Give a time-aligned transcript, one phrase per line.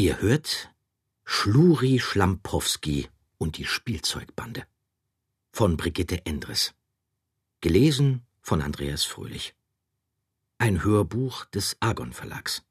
[0.00, 0.72] Ihr hört
[1.26, 4.64] Schluri Schlampowski und die Spielzeugbande
[5.52, 6.72] von Brigitte Endres.
[7.60, 9.54] Gelesen von Andreas Fröhlich.
[10.56, 12.62] Ein Hörbuch des Argon Verlags.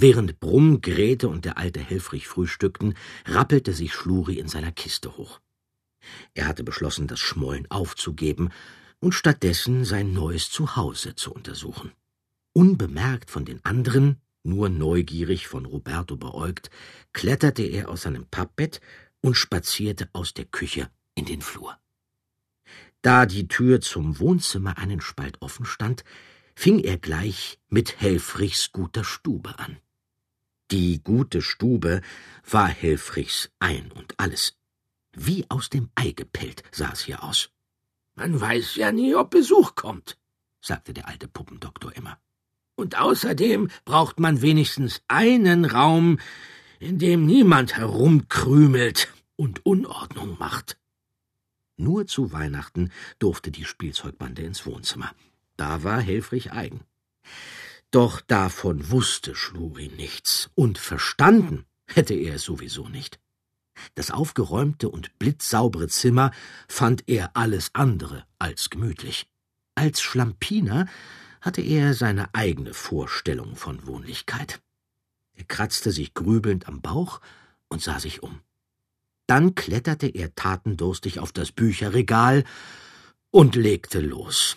[0.00, 2.94] Während Brumm, Grete und der alte Helfrich frühstückten,
[3.24, 5.40] rappelte sich Schluri in seiner Kiste hoch.
[6.34, 8.50] Er hatte beschlossen, das Schmollen aufzugeben
[9.00, 11.90] und stattdessen sein neues Zuhause zu untersuchen.
[12.52, 16.70] Unbemerkt von den anderen, nur neugierig von Roberto beäugt,
[17.12, 18.80] kletterte er aus seinem Pappbett
[19.20, 21.76] und spazierte aus der Küche in den Flur.
[23.02, 26.04] Da die Tür zum Wohnzimmer einen Spalt offen stand,
[26.54, 29.78] fing er gleich mit Helfrichs guter Stube an.
[30.70, 32.02] Die gute Stube
[32.48, 34.54] war Helfrichs Ein und Alles.
[35.14, 37.50] Wie aus dem Ei gepellt sah es hier aus.
[38.14, 40.18] Man weiß ja nie, ob Besuch kommt,
[40.60, 42.18] sagte der alte Puppendoktor immer.
[42.74, 46.18] Und außerdem braucht man wenigstens einen Raum,
[46.80, 50.78] in dem niemand herumkrümelt und Unordnung macht.
[51.76, 55.12] Nur zu Weihnachten durfte die Spielzeugbande ins Wohnzimmer.
[55.56, 56.80] Da war Helfrich eigen.
[57.90, 63.18] Doch davon wusste Schluri nichts, und verstanden hätte er es sowieso nicht.
[63.94, 66.32] Das aufgeräumte und blitzsaubere Zimmer
[66.68, 69.26] fand er alles andere als gemütlich.
[69.74, 70.86] Als Schlampiner
[71.40, 74.60] hatte er seine eigene Vorstellung von Wohnlichkeit.
[75.34, 77.20] Er kratzte sich grübelnd am Bauch
[77.68, 78.40] und sah sich um.
[79.26, 82.44] Dann kletterte er tatendurstig auf das Bücherregal
[83.30, 84.56] und legte los.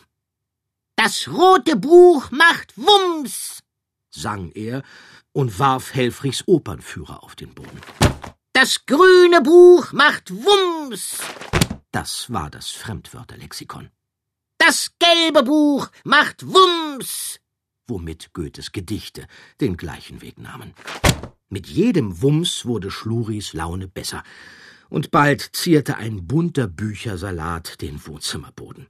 [1.04, 3.64] Das rote Buch macht Wumms,
[4.12, 4.84] sang er
[5.32, 7.82] und warf Helfrichs Opernführer auf den Boden.
[8.54, 11.18] Das grüne Buch macht Wumms.
[11.92, 13.90] Das war das Fremdwörterlexikon.
[14.60, 17.40] Das gelbe Buch macht Wumms,
[17.88, 19.26] womit Goethes Gedichte
[19.60, 20.76] den gleichen Weg nahmen.
[21.50, 24.22] Mit jedem Wumms wurde Schluris Laune besser,
[24.90, 28.86] und bald zierte ein bunter Büchersalat den Wohnzimmerboden.